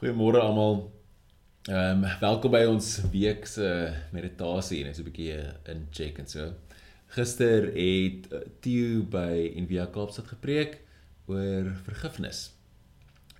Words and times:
Goeiemôre 0.00 0.40
almal. 0.40 0.78
Ehm 1.68 2.04
um, 2.04 2.12
welkom 2.22 2.54
by 2.54 2.62
ons 2.64 2.86
week 3.12 3.44
se 3.44 3.66
meditasie 4.16 4.78
en 4.88 4.94
so 4.96 5.02
'n 5.02 5.08
bietjie 5.10 5.34
in 5.72 5.82
check 5.92 6.18
en 6.22 6.26
so. 6.26 6.46
Gister 7.16 7.66
het 7.66 8.32
eh, 8.32 8.40
Theo 8.64 9.02
by 9.02 9.52
Envia 9.60 9.84
Kaapstad 9.92 10.32
gepreek 10.32 10.80
oor 11.26 11.68
vergifnis. 11.84 12.40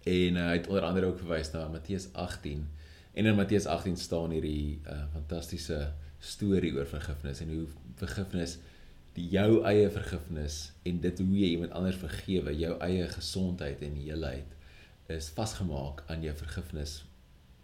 En 0.04 0.36
uh, 0.36 0.44
hy 0.50 0.58
het 0.58 0.68
onder 0.68 0.84
andere 0.84 1.06
ook 1.06 1.22
verwys 1.24 1.52
na 1.52 1.64
Matteus 1.68 2.12
18. 2.12 2.68
En 3.14 3.26
in 3.26 3.40
Matteus 3.40 3.66
18 3.66 3.96
staan 3.96 4.30
hierdie 4.30 4.82
uh, 4.84 5.08
fantastiese 5.16 5.94
storie 6.18 6.76
oor 6.76 6.86
vergifnis 6.86 7.40
en 7.40 7.56
hoe 7.56 7.66
vergifnis 8.04 8.58
die 9.16 9.28
jou 9.32 9.64
eie 9.64 9.88
vergifnis 9.90 10.72
en 10.82 11.00
dit 11.00 11.18
hoe 11.18 11.38
jy 11.38 11.54
iemand 11.56 11.72
anders 11.72 12.04
vergewe, 12.04 12.52
jou 12.52 12.76
eie 12.84 13.08
gesondheid 13.08 13.80
en 13.80 13.96
heelheid 13.96 14.59
is 15.10 15.30
vasgemaak 15.34 16.04
aan 16.06 16.22
jou 16.22 16.34
vergifnis 16.36 17.00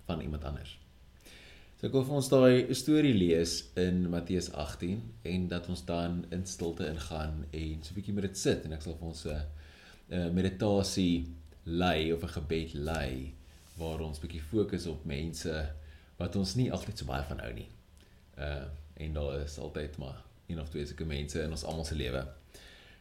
van 0.06 0.20
iemand 0.20 0.44
anders. 0.44 0.76
So 1.76 1.86
ek 1.88 1.92
wil 1.92 2.06
vir 2.08 2.16
ons 2.16 2.28
daai 2.32 2.74
storie 2.74 3.12
lees 3.12 3.58
in 3.76 4.06
Matteus 4.08 4.48
18 4.56 5.00
en 5.28 5.48
dat 5.50 5.66
ons 5.68 5.82
dan 5.84 6.22
in 6.32 6.46
stilte 6.48 6.86
ingaan 6.88 7.44
en 7.50 7.82
so 7.82 7.92
'n 7.92 7.98
bietjie 7.98 8.14
met 8.16 8.24
dit 8.24 8.38
sit 8.38 8.64
en 8.64 8.72
ek 8.72 8.82
sal 8.82 8.96
vir 8.96 9.08
ons 9.08 9.26
'n 9.26 10.32
meditasie 10.32 11.26
lei 11.64 12.12
of 12.12 12.22
'n 12.22 12.34
gebed 12.38 12.74
lei 12.74 13.34
waar 13.76 14.00
ons 14.00 14.18
bietjie 14.18 14.40
fokus 14.40 14.86
op 14.86 15.04
mense 15.04 15.52
wat 16.16 16.36
ons 16.36 16.54
nie 16.54 16.72
altyd 16.72 16.98
so 16.98 17.04
baie 17.04 17.24
van 17.28 17.38
hou 17.38 17.52
nie. 17.52 17.68
Uh 18.38 18.64
en 18.96 19.12
daar 19.12 19.40
is 19.44 19.58
altyd 19.58 19.98
maar 19.98 20.22
een 20.46 20.60
of 20.60 20.68
twee 20.68 20.86
sulke 20.86 21.04
mense 21.04 21.42
in 21.42 21.50
ons 21.50 21.64
almal 21.64 21.84
se 21.84 21.94
lewe. 21.94 22.26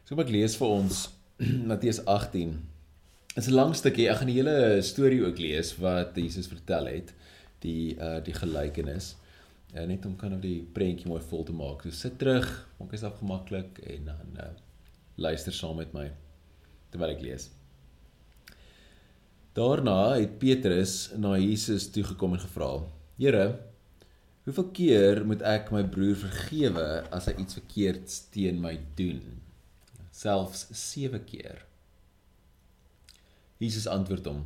So 0.04 0.20
ek 0.20 0.28
lees 0.28 0.56
vir 0.56 0.68
ons 0.68 1.08
Matteus 1.70 2.04
18 2.04 2.75
Is 3.36 3.48
'n 3.48 3.52
lang 3.52 3.74
stukkie. 3.76 4.08
Ek 4.08 4.16
gaan 4.16 4.30
die 4.30 4.38
hele 4.38 4.80
storie 4.80 5.20
ook 5.20 5.36
lees 5.36 5.74
wat 5.76 6.16
Jesus 6.16 6.46
vertel 6.48 6.86
het, 6.88 7.10
die 7.60 7.92
uh 8.00 8.16
die 8.24 8.32
gelykenis. 8.32 9.10
Uh, 9.74 9.84
net 9.84 10.06
om 10.08 10.14
kan 10.16 10.32
of 10.32 10.40
die 10.40 10.62
prentjie 10.72 11.10
mooi 11.10 11.20
vol 11.20 11.44
te 11.44 11.52
maak. 11.52 11.82
So 11.82 11.90
sit 11.90 12.16
terug, 12.18 12.48
maak 12.78 12.94
dit 12.94 13.04
afgemaklik 13.04 13.82
en 13.92 14.08
dan 14.08 14.40
uh 14.40 14.54
luister 15.20 15.52
saam 15.52 15.76
met 15.76 15.92
my 15.92 16.06
terwyl 16.88 17.12
ek 17.12 17.20
lees. 17.20 17.50
Daarna 19.52 20.16
het 20.16 20.38
Petrus 20.40 21.12
na 21.20 21.36
Jesus 21.36 21.90
toe 21.92 22.04
gekom 22.08 22.32
en 22.32 22.40
gevra: 22.40 22.72
"Here, 23.18 23.46
hoeveel 24.48 24.70
keer 24.80 25.24
moet 25.26 25.42
ek 25.42 25.70
my 25.76 25.84
broer 25.84 26.16
vergewe 26.24 26.88
as 27.12 27.28
hy 27.28 27.36
iets 27.36 27.60
verkeerds 27.60 28.20
teen 28.32 28.64
my 28.64 28.78
doen?" 28.96 29.42
Selfs 30.10 30.68
7 30.72 31.20
keer. 31.28 31.65
Jesus 33.58 33.86
antwoord 33.88 34.26
hom: 34.28 34.44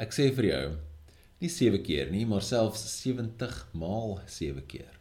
Ek 0.00 0.14
sê 0.16 0.30
vir 0.32 0.46
jou, 0.48 0.66
nie 1.42 1.50
7 1.52 1.82
keer 1.84 2.12
nie, 2.14 2.24
maar 2.24 2.44
selfs 2.46 2.84
70 3.02 3.56
maal 3.76 4.20
7 4.26 4.62
keer. 4.70 4.94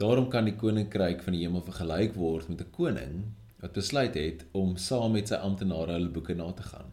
Daarom 0.00 0.30
kan 0.32 0.48
die 0.48 0.56
koninkryk 0.56 1.20
van 1.24 1.36
die 1.36 1.42
hemel 1.42 1.64
vergelyk 1.66 2.16
word 2.16 2.48
met 2.48 2.60
'n 2.64 2.72
koning 2.78 3.16
wat 3.60 3.76
besluit 3.76 4.14
het 4.14 4.44
om 4.52 4.76
saam 4.76 5.12
met 5.12 5.28
sy 5.28 5.36
amptenare 5.36 5.92
hulle 5.96 6.12
boeke 6.16 6.34
na 6.34 6.52
te 6.52 6.62
gaan. 6.62 6.92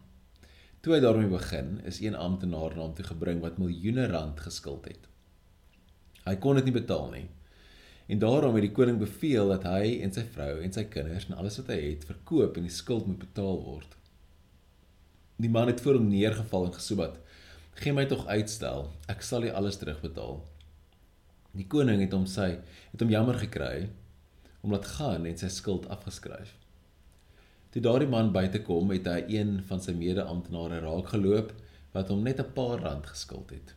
Toe 0.80 0.94
hy 0.94 1.00
daarmee 1.00 1.32
begin, 1.32 1.80
is 1.84 2.00
een 2.00 2.14
amptenaar 2.14 2.76
na 2.76 2.82
hom 2.82 2.94
toe 2.94 3.04
gebring 3.04 3.40
wat 3.40 3.58
miljoene 3.58 4.06
rand 4.06 4.40
geskuld 4.40 4.84
het. 4.84 5.08
Hy 6.24 6.36
kon 6.36 6.56
dit 6.56 6.64
nie 6.64 6.80
betaal 6.80 7.10
nie. 7.10 7.26
En 8.08 8.18
daarom 8.18 8.54
het 8.54 8.66
die 8.66 8.72
koning 8.72 8.98
beveel 8.98 9.48
dat 9.48 9.64
hy 9.64 10.00
en 10.04 10.12
sy 10.12 10.24
vrou 10.34 10.60
en 10.60 10.72
sy 10.72 10.84
kinders 10.84 11.28
en 11.28 11.38
alles 11.40 11.56
wat 11.60 11.72
hy 11.72 11.80
het 11.86 12.04
verkoop 12.04 12.56
en 12.56 12.68
die 12.68 12.78
skuld 12.82 13.06
moet 13.06 13.18
betaal 13.18 13.62
word. 13.64 13.96
Die 15.36 15.50
man 15.50 15.66
het 15.66 15.80
voor 15.80 15.94
hom 15.98 16.08
neergeval 16.08 16.64
en 16.64 16.74
gesoebat. 16.74 17.18
"Gee 17.74 17.92
my 17.92 18.04
tog 18.06 18.26
uitstel, 18.26 18.90
ek 19.08 19.22
sal 19.22 19.44
u 19.44 19.50
alles 19.50 19.76
terugbetaal." 19.76 20.44
Die 21.50 21.66
koning 21.66 22.00
het 22.00 22.12
hom 22.12 22.26
sy 22.26 22.58
het 22.92 23.00
hom 23.00 23.10
jammer 23.10 23.34
gekry 23.38 23.88
om 24.62 24.70
laat 24.70 24.86
gaan 24.86 25.26
en 25.26 25.38
sy 25.38 25.48
skuld 25.48 25.88
afgeskryf. 25.88 26.54
Toe 27.70 27.82
daardie 27.82 28.08
man 28.08 28.32
buite 28.32 28.62
kom, 28.62 28.90
het 28.90 29.06
hy 29.06 29.24
een 29.28 29.62
van 29.66 29.80
sy 29.80 29.92
mede-amptenare 29.92 30.78
raakgeloop 30.84 31.50
wat 31.92 32.08
hom 32.08 32.22
net 32.22 32.38
'n 32.40 32.52
paar 32.54 32.78
rand 32.78 33.06
geskuld 33.06 33.50
het. 33.50 33.74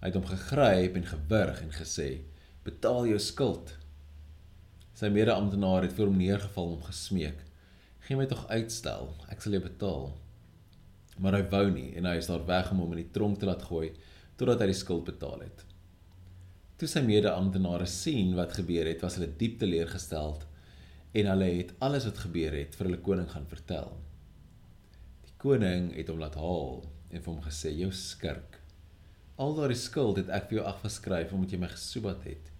Hy 0.00 0.06
het 0.10 0.14
hom 0.14 0.26
gegryp 0.26 0.96
en 0.96 1.06
gewurg 1.06 1.62
en 1.62 1.70
gesê: 1.70 2.20
"Betaal 2.64 3.06
jou 3.06 3.18
skuld." 3.18 3.76
Sy 4.94 5.08
mede-amptenaar 5.08 5.82
het 5.82 5.92
voor 5.92 6.06
hom 6.06 6.16
neergeval 6.16 6.64
en 6.64 6.70
hom 6.70 6.82
gesmeek: 6.82 7.38
"Gee 8.00 8.16
my 8.16 8.26
tog 8.26 8.48
uitstel, 8.48 9.14
ek 9.28 9.40
sal 9.40 9.52
jou 9.52 9.62
betaal." 9.62 10.23
Maar 11.18 11.36
hy 11.38 11.44
wou 11.52 11.66
nie 11.70 11.92
en 11.98 12.08
hy 12.08 12.16
is 12.18 12.30
daar 12.30 12.46
weg 12.46 12.72
om 12.72 12.82
hom 12.82 12.96
in 12.96 13.04
die 13.04 13.12
tronk 13.14 13.38
te 13.40 13.46
laat 13.48 13.62
gooi 13.62 13.92
totdat 14.38 14.64
hy 14.64 14.70
die 14.72 14.78
skuld 14.78 15.06
betaal 15.06 15.44
het. 15.44 15.62
Toe 16.78 16.88
sy 16.90 17.04
mede-amptenare 17.06 17.86
sien 17.86 18.32
wat 18.34 18.56
gebeur 18.56 18.88
het, 18.90 19.04
was 19.04 19.14
hulle 19.18 19.30
diep 19.38 19.60
teleurgesteld 19.60 20.42
en 21.14 21.28
hulle 21.30 21.50
het 21.60 21.70
alles 21.86 22.08
wat 22.08 22.24
gebeur 22.24 22.56
het 22.58 22.74
vir 22.74 22.88
hulle 22.88 23.02
koning 23.06 23.28
gaan 23.30 23.46
vertel. 23.46 23.92
Die 25.28 25.36
koning 25.38 25.92
het 25.94 26.10
hom 26.10 26.18
laat 26.22 26.38
haal 26.40 26.82
en 27.12 27.20
vir 27.20 27.30
hom 27.30 27.42
gesê: 27.44 27.70
"Jou 27.78 27.92
skurk. 27.94 28.58
Al 29.38 29.54
daardie 29.54 29.78
skuld 29.78 30.18
het 30.18 30.28
ek 30.34 30.48
vir 30.48 30.58
jou 30.58 30.66
afgeskryf 30.66 31.32
omdat 31.32 31.54
jy 31.54 31.60
my 31.62 31.70
gesoebat 31.70 32.26
het. 32.26 32.50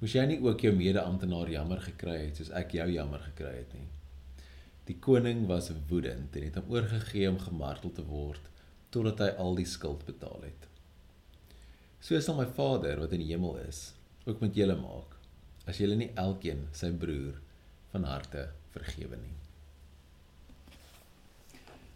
Moes 0.00 0.14
jy 0.16 0.24
nie 0.26 0.40
ook 0.40 0.60
jou 0.60 0.72
mede-amptenaar 0.72 1.50
jammer 1.52 1.80
gekry 1.80 2.16
het 2.26 2.40
soos 2.40 2.50
ek 2.50 2.72
jou 2.80 2.88
jammer 2.90 3.20
gekry 3.28 3.54
het 3.60 3.76
nie?" 3.76 3.88
Die 4.88 4.96
koning 5.00 5.46
was 5.48 5.70
woedend 5.88 6.36
en 6.36 6.44
het 6.44 6.58
hom 6.60 6.72
oorgegee 6.72 7.28
om 7.30 7.40
gemartel 7.40 7.92
te 7.96 8.04
word 8.04 8.50
totdat 8.94 9.22
hy 9.24 9.30
al 9.42 9.56
die 9.58 9.68
skuld 9.68 10.04
betaal 10.06 10.44
het. 10.44 10.66
So 12.04 12.20
sal 12.20 12.36
my 12.36 12.46
Vader 12.58 13.00
wat 13.00 13.14
in 13.16 13.24
die 13.24 13.30
hemel 13.32 13.56
is 13.64 13.94
ook 14.28 14.42
met 14.44 14.56
julle 14.56 14.76
maak 14.76 15.16
as 15.64 15.80
julle 15.80 15.96
nie 15.96 16.10
elkeen 16.20 16.66
sy 16.76 16.90
broer 16.92 17.38
van 17.94 18.04
harte 18.04 18.50
vergewe 18.74 19.16
nie. 19.16 19.32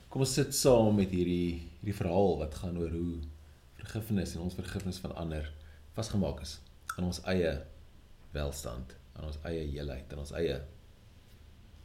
Kom 0.08 0.24
ons 0.24 0.32
sit 0.38 0.56
saam 0.56 0.94
met 0.96 1.12
hierdie 1.12 1.68
hierdie 1.82 1.98
verhaal 1.98 2.38
wat 2.40 2.56
gaan 2.62 2.80
oor 2.80 2.94
hoe 2.94 3.18
vergifnis 3.82 4.32
en 4.34 4.46
ons 4.46 4.56
vergifnis 4.56 5.00
van 5.04 5.12
ander 5.20 5.52
vasgemaak 5.98 6.40
is 6.46 6.56
aan 6.98 7.06
ons 7.06 7.20
eie 7.30 7.52
welstand, 8.34 8.96
aan 9.14 9.28
ons 9.28 9.38
eie 9.46 9.62
heelheid, 9.70 10.10
aan 10.10 10.24
ons 10.24 10.32
eie 10.34 10.56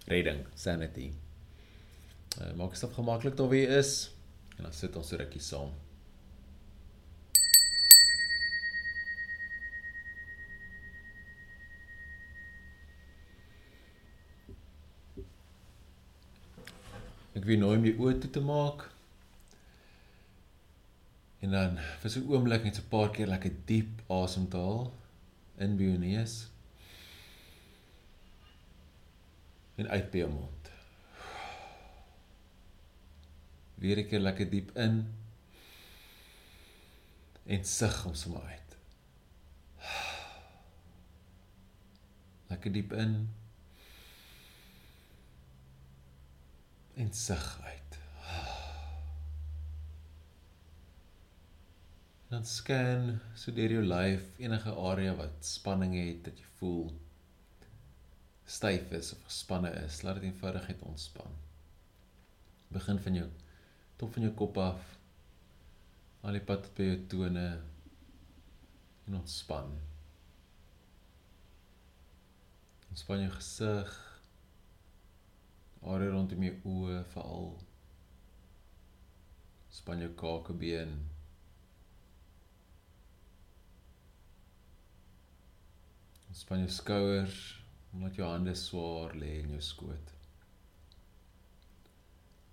redding, 0.06 0.46
sanity. 0.56 1.14
Uh, 2.42 2.52
maak 2.58 2.74
dit 2.76 2.94
gemaklik 2.94 3.38
daar 3.38 3.50
wie 3.50 3.68
is 3.68 4.12
en 4.58 4.68
dan 4.68 4.74
sit 4.74 4.96
ons 4.96 5.08
so 5.08 5.18
rukkie 5.18 5.42
saam. 5.42 5.72
Ek 17.34 17.48
wil 17.50 17.60
nou 17.60 17.74
om 17.76 17.86
die 17.86 17.96
oë 17.98 18.20
toe 18.22 18.30
te 18.32 18.42
maak. 18.46 18.86
En 21.44 21.52
dan 21.52 21.80
vir 22.02 22.10
so 22.10 22.20
'n 22.22 22.30
oomblik 22.32 22.64
net 22.64 22.76
so 22.76 22.84
'n 22.84 22.90
paar 22.90 23.10
keer 23.12 23.28
lekker 23.28 23.54
diep 23.66 24.02
asemhaal 24.08 24.94
in 25.58 25.78
by 25.78 25.84
jou 25.84 25.98
neus. 25.98 26.53
En 29.76 29.90
uit 29.90 30.10
by 30.12 30.18
jou 30.18 30.30
mond. 30.32 30.72
Weer 33.76 33.98
'n 34.00 34.08
keer 34.08 34.20
lekker 34.20 34.50
diep 34.50 34.76
in 34.78 35.00
en 37.46 37.66
sug 37.66 38.04
hom 38.04 38.14
sommer 38.16 38.44
uit. 38.44 38.78
Lekker 42.52 42.72
diep 42.72 42.94
in 42.94 43.30
en 46.96 47.14
sug 47.14 47.62
uit. 47.64 48.00
Dan 52.28 52.46
scan 52.46 53.20
so 53.36 53.52
deur 53.54 53.72
jou 53.72 53.84
lyf 53.86 54.24
enige 54.38 54.72
area 54.72 55.16
wat 55.16 55.46
spanning 55.46 55.94
het 55.98 56.24
dat 56.24 56.40
jy 56.40 56.46
voel 56.58 57.03
styf 58.46 58.92
is 58.92 59.14
of 59.14 59.24
gespanne 59.24 59.72
is, 59.86 60.02
laat 60.04 60.20
dit 60.20 60.24
eenvoudig 60.24 60.68
net 60.68 60.82
ontspan. 60.82 61.40
Begin 62.74 63.00
van 63.00 63.16
jou 63.22 63.30
top 63.98 64.14
van 64.14 64.26
jou 64.28 64.34
kop 64.36 64.58
af 64.58 64.90
al 66.24 66.38
die 66.38 66.44
pad 66.44 66.68
by 66.78 66.88
jou 66.88 67.00
tone 67.12 67.46
en 69.08 69.16
ontspan. 69.20 69.74
Ontspan 72.90 73.24
jou 73.24 73.32
gesig, 73.36 73.96
area 75.84 76.14
rondom 76.14 76.46
jou 76.48 76.56
oë 76.74 77.02
veral. 77.16 77.50
Span 79.74 80.04
jou 80.04 80.12
kakebeen. 80.20 80.94
Ontspan 86.30 86.64
jou 86.64 86.72
skouers 86.72 87.42
omdat 87.94 88.16
jou 88.18 88.28
hande 88.28 88.56
swaar 88.58 89.14
lê 89.16 89.40
in 89.44 89.54
jou 89.54 89.62
skoot. 89.62 90.14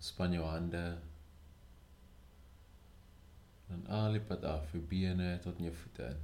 Span 0.01 0.37
jou 0.37 0.45
hande 0.45 0.85
al 3.91 4.19
die 4.19 4.23
pad 4.27 4.45
af, 4.45 4.73
jou 4.75 4.83
bene 4.83 5.33
tot 5.45 5.59
in 5.59 5.69
jou 5.69 5.75
voete 5.83 6.11
in. 6.11 6.21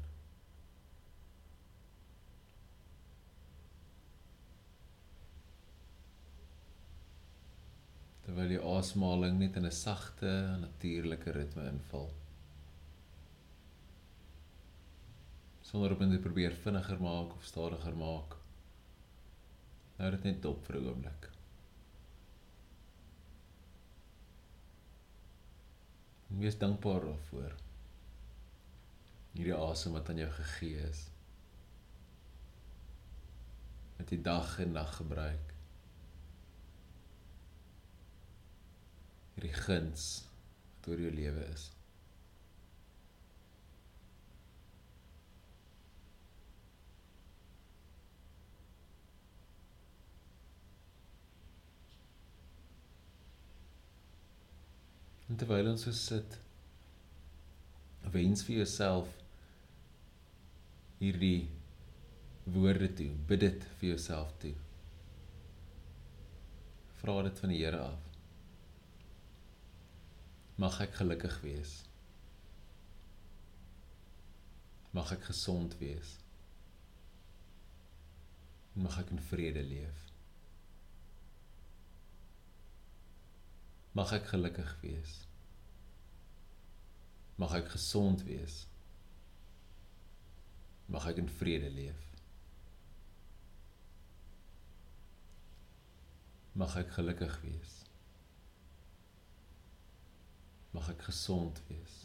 Terwyl 8.27 8.55
die 8.57 8.63
asemhaling 8.63 9.39
net 9.39 9.57
in 9.57 9.67
'n 9.67 9.71
sagte, 9.71 10.31
natuurlike 10.61 11.33
ritme 11.33 11.69
inval. 11.71 12.11
Sonder 15.63 15.93
om 15.93 16.11
dit 16.11 16.23
probeer 16.23 16.53
vinniger 16.53 17.01
maak 17.01 17.35
of 17.35 17.45
stadiger 17.45 17.97
maak. 17.97 18.46
Nou 19.97 20.11
dit 20.13 20.27
net 20.29 20.43
dop 20.45 20.65
vir 20.67 20.77
'n 20.77 20.89
oomblik. 20.89 21.31
En 26.29 26.39
wees 26.39 26.59
dankbaar 26.59 27.01
daarvoor. 27.01 27.55
Hierdie 29.33 29.55
asem 29.55 29.93
wat 29.93 30.09
aan 30.09 30.17
jou 30.17 30.31
gegee 30.31 30.81
is. 30.89 31.07
Met 33.97 34.09
die 34.09 34.21
dag 34.21 34.59
en 34.59 34.73
nag 34.73 34.97
gebruik. 34.97 35.55
Hierdie 39.35 39.53
guns 39.53 40.29
wat 40.77 40.89
oor 40.89 41.01
jou 41.01 41.13
lewe 41.15 41.45
is. 41.53 41.71
En 55.27 55.39
terwyl 55.39 55.73
ons 55.73 55.83
so 55.83 55.93
sit, 55.95 56.37
wens 58.15 58.45
vir 58.47 58.61
jouself 58.61 59.11
hierdie 61.01 61.49
woorde 62.55 62.89
toe. 62.99 63.11
Bid 63.29 63.43
dit 63.43 63.67
vir 63.81 63.89
jouself 63.95 64.31
toe. 64.43 64.55
Vra 67.01 67.19
dit 67.27 67.43
van 67.43 67.53
die 67.53 67.59
Here 67.65 67.83
af. 67.89 68.07
Mag 70.63 70.79
ek 70.87 70.95
gelukkig 71.03 71.41
wees. 71.43 71.75
Mag 74.97 75.11
ek 75.13 75.27
gesond 75.29 75.75
wees. 75.83 76.15
Mag 78.79 78.97
ek 79.03 79.13
in 79.13 79.21
vrede 79.29 79.65
leef. 79.67 80.06
Mag 83.97 84.11
ek 84.13 84.27
gelukkig 84.29 84.73
wees. 84.83 85.13
Mag 87.41 87.55
ek 87.57 87.71
gesond 87.73 88.21
wees. 88.29 88.67
Mag 90.93 91.07
ek 91.09 91.23
in 91.23 91.31
vrede 91.33 91.71
leef. 91.73 92.03
Mag 96.61 96.77
ek 96.77 96.93
gelukkig 96.99 97.39
wees. 97.47 97.79
Mag 100.77 100.93
ek 100.93 101.07
gesond 101.09 101.63
wees. 101.71 101.97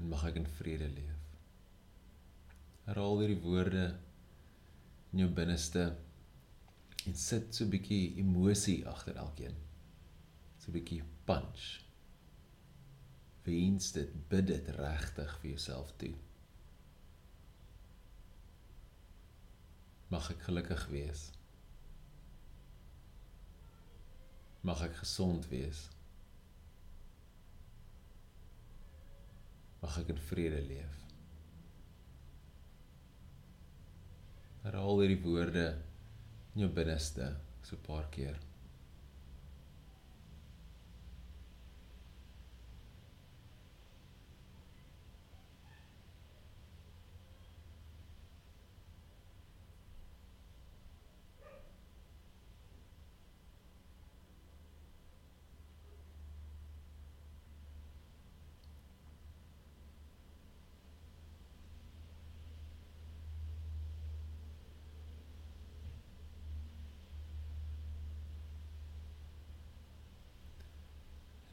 En 0.00 0.08
mag 0.08 0.24
ek 0.30 0.40
in 0.40 0.48
vrede 0.56 0.88
leef. 0.88 1.28
Herhaal 2.88 3.20
hierdie 3.20 3.42
woorde 3.44 3.84
in 5.12 5.26
jou 5.26 5.30
binneste 5.36 5.90
en 7.06 7.14
sit 7.14 7.54
so 7.54 7.64
'n 7.64 7.70
bietjie 7.70 8.16
emosie 8.16 8.86
agter 8.88 9.16
elkeen. 9.16 9.56
So 10.58 10.70
'n 10.70 10.76
bietjie 10.78 11.02
punch. 11.24 11.84
Wens 13.44 13.92
dit, 13.92 14.28
bid 14.28 14.46
dit 14.46 14.68
regtig 14.68 15.38
vir 15.40 15.50
jouself 15.50 15.92
toe. 15.96 16.14
Mag 20.08 20.30
ek 20.30 20.40
gelukkig 20.46 20.86
wees. 20.88 21.30
Mag 24.60 24.80
ek 24.82 24.96
gesond 24.96 25.48
wees. 25.48 25.88
Mag 29.82 29.98
ek 29.98 30.08
in 30.08 30.18
vrede 30.18 30.62
leef. 30.62 31.00
Herhaal 34.62 35.00
hierdie 35.02 35.20
woorde 35.20 35.83
in 36.54 36.64
jou 36.64 36.70
binneste 36.70 37.32
so 37.66 37.76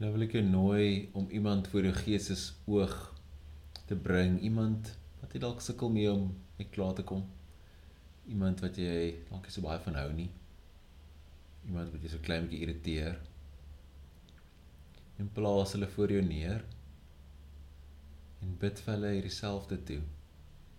Nou 0.01 0.09
wil 0.15 0.25
ek 0.25 0.31
jou 0.33 0.41
nooi 0.41 0.85
om 1.13 1.27
iemand 1.29 1.67
voor 1.69 1.85
jou 1.85 1.93
gees 1.93 2.39
oog 2.65 2.93
te 3.85 3.93
bring, 3.93 4.39
iemand 4.41 4.87
wat 5.19 5.35
jy 5.35 5.41
dalk 5.43 5.59
sukkel 5.61 5.91
mee 5.93 6.09
om 6.09 6.23
mee 6.57 6.69
klaar 6.73 6.95
te 6.97 7.03
kom. 7.05 7.27
Iemand 8.25 8.63
wat 8.65 8.79
jy 8.81 9.11
dalk 9.27 9.45
nie 9.45 9.53
so 9.53 9.61
baie 9.61 9.77
van 9.83 9.99
hou 9.99 10.07
nie. 10.17 10.31
Iemand 11.69 11.93
wat 11.93 12.01
jy 12.01 12.09
so 12.15 12.25
klein 12.25 12.47
bietjie 12.47 12.65
irriteer. 12.65 13.19
En 15.21 15.29
plaas 15.35 15.75
hulle 15.77 15.89
voor 15.93 16.13
jou 16.15 16.23
neer. 16.25 16.63
En 18.41 18.55
bid 18.63 18.81
vir 18.81 18.93
hulle 18.95 19.11
hierdie 19.19 19.35
selfde 19.35 19.77
toe. 19.91 19.99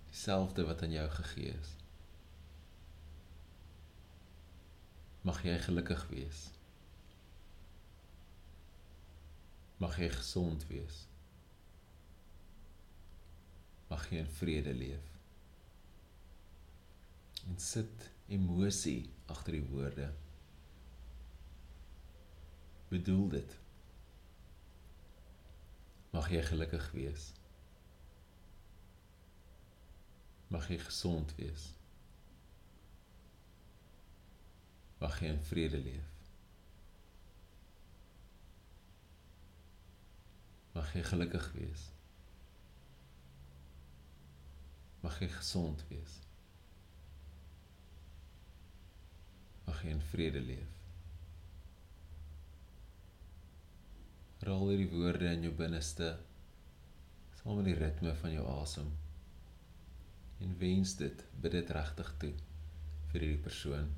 Dieselfde 0.08 0.64
wat 0.66 0.82
aan 0.82 0.96
jou 0.96 1.06
gegee 1.20 1.52
is. 1.60 1.70
Mag 5.22 5.44
jy 5.46 5.54
gelukkig 5.68 6.08
wees. 6.10 6.42
Mag 9.82 9.96
jy 9.98 10.08
gesond 10.14 10.62
wees. 10.70 10.98
Mag 13.90 14.04
jy 14.12 14.20
in 14.22 14.30
vrede 14.36 14.74
leef. 14.78 15.08
En 17.50 17.58
sit 17.58 18.06
emosie 18.30 19.10
agter 19.26 19.58
die 19.58 19.64
woorde. 19.72 20.06
Bedoel 22.92 23.26
dit. 23.34 23.58
Mag 26.14 26.30
jy 26.30 26.44
gelukkig 26.46 26.86
wees. 26.94 27.26
Mag 30.52 30.70
jy 30.70 30.78
gesond 30.86 31.34
wees. 31.40 31.72
Mag 35.02 35.18
jy 35.18 35.34
in 35.34 35.44
vrede 35.50 35.82
leef. 35.82 36.11
Mag 40.72 40.92
jy 40.96 41.02
gelukkig 41.04 41.48
wees. 41.56 41.86
Mag 45.02 45.18
jy 45.20 45.28
gesond 45.34 45.84
wees. 45.90 46.18
Mag 49.66 49.82
jy 49.84 49.94
in 49.96 50.04
vrede 50.12 50.42
leef. 50.44 50.78
Rol 54.46 54.72
hierdie 54.72 54.90
woorde 54.90 55.28
in 55.30 55.44
jou 55.46 55.52
binneste 55.54 56.16
saam 57.38 57.58
met 57.58 57.68
die 57.68 57.78
ritme 57.78 58.14
van 58.18 58.32
jou 58.34 58.46
asem. 58.56 58.88
En 60.42 60.54
wens 60.58 60.96
dit, 60.98 61.24
bid 61.42 61.54
dit 61.58 61.70
regtig 61.74 62.14
toe 62.22 62.32
vir 63.12 63.20
hierdie 63.20 63.42
persoon. 63.44 63.90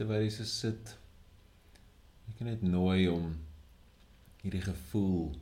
Terwyl 0.00 0.22
jy 0.24 0.30
so 0.32 0.48
sit. 0.48 0.94
Jy 2.24 2.38
kan 2.38 2.48
net 2.48 2.62
nooi 2.64 3.04
om 3.12 3.34
hierdie 4.40 4.62
gevoel 4.64 5.34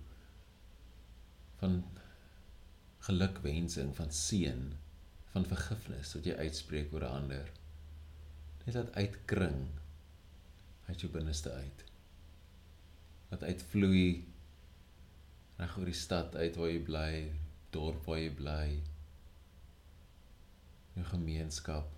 van 1.60 1.76
gelukwensing, 3.06 3.92
van 3.94 4.10
seën, 4.10 4.64
van 5.30 5.46
vergifnis 5.46 6.10
wat 6.16 6.26
jy 6.26 6.34
uitspreek 6.42 6.90
oor 6.90 7.06
'n 7.06 7.20
ander. 7.20 7.52
Net 8.64 8.74
laat 8.74 8.90
uitkring 8.98 9.60
uit 10.88 11.00
jou 11.00 11.10
binneste 11.12 11.52
uit. 11.52 11.84
Wat 13.30 13.46
uitvloei 13.46 14.24
reg 15.60 15.78
oor 15.78 15.92
die 15.92 16.02
stad 16.02 16.34
uit 16.34 16.58
waar 16.58 16.72
jy 16.72 16.82
bly, 16.90 17.12
dorp 17.70 18.10
waar 18.10 18.18
jy 18.18 18.34
bly, 18.34 18.66
jou 20.98 21.06
gemeenskap. 21.14 21.97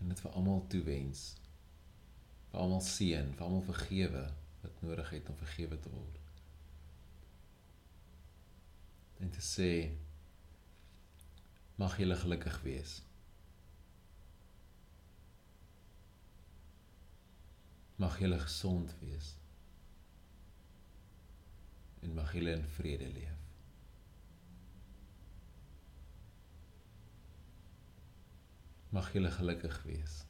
En 0.00 0.08
dit 0.08 0.20
vir 0.20 0.36
almal 0.38 0.64
toewens. 0.72 1.22
Vir 2.50 2.60
almal 2.60 2.82
seën, 2.84 3.32
vir 3.36 3.46
almal 3.46 3.64
vergewe 3.66 4.24
wat 4.62 4.82
nodig 4.82 5.10
het 5.10 5.28
om 5.30 5.38
vergewe 5.40 5.78
te 5.80 5.92
word. 5.92 6.20
En 9.22 9.30
te 9.32 9.44
sê 9.44 9.70
mag 11.80 11.96
jy 12.00 12.08
gelukkig 12.22 12.60
wees. 12.64 12.98
Mag 17.96 18.18
jy 18.20 18.28
gesond 18.42 18.92
wees. 19.00 19.32
En 22.04 22.12
mag 22.14 22.34
jy 22.36 22.44
in 22.52 22.68
vrede 22.76 23.08
leef. 23.08 23.45
Mag 28.90 29.10
jy 29.12 29.30
gelukkig 29.30 29.82
wees. 29.84 30.24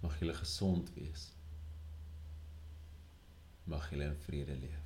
Mag 0.00 0.18
jy 0.20 0.34
gesond 0.34 0.92
wees. 0.94 1.30
Mag 3.64 3.88
jy 3.90 4.04
in 4.04 4.20
vrede 4.26 4.56
leef. 4.56 4.84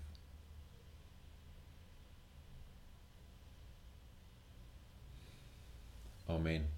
Amen. 6.27 6.71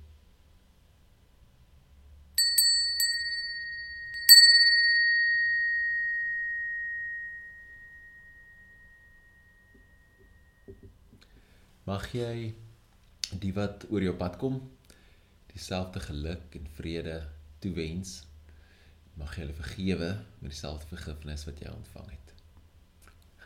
Mag 11.84 12.08
jy 12.16 12.63
die 13.40 13.52
wat 13.56 13.86
oor 13.90 14.02
jou 14.02 14.14
pad 14.18 14.38
kom 14.40 14.62
dieselfde 15.54 16.00
geluk 16.00 16.54
en 16.58 16.66
vrede 16.74 17.30
toewens. 17.62 18.24
Mag 19.14 19.36
jy 19.36 19.44
hulle 19.44 19.54
vergewe 19.54 20.10
met 20.42 20.50
dieselfde 20.50 20.90
vergifnis 20.90 21.46
wat 21.46 21.62
jy 21.62 21.70
ontvang 21.70 22.10
het. 22.10 22.32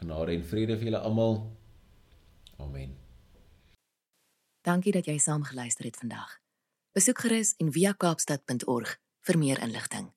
Genade 0.00 0.32
en 0.38 0.46
vrede 0.48 0.78
vir 0.80 0.88
julle 0.88 1.02
almal. 1.04 1.42
Amen. 2.56 2.96
Dankie 4.64 4.92
dat 4.96 5.06
jy 5.06 5.18
saam 5.20 5.44
geluister 5.44 5.84
het 5.84 6.00
vandag. 6.00 6.38
Besoek 6.96 7.20
gerus 7.26 7.54
en 7.60 7.72
via 7.72 7.92
kaapstad.org 7.92 8.96
vir 9.28 9.38
meer 9.38 9.60
inligting. 9.62 10.08